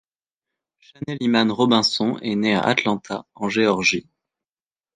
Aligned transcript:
Chanel 0.79 1.19
Iman 1.21 1.51
Robinson 1.51 2.17
est 2.23 2.33
née 2.35 2.55
à 2.55 2.61
Atlanta, 2.61 3.27
en 3.35 3.49
Géorgie. 3.49 4.07